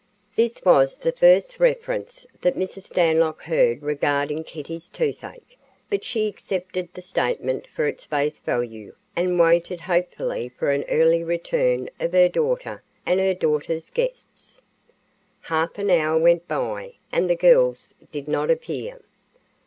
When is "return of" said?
11.23-12.13